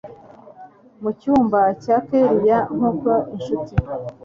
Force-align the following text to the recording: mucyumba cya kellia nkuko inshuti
mucyumba 1.01 1.59
cya 1.83 1.97
kellia 2.07 2.59
nkuko 2.75 3.11
inshuti 3.35 3.73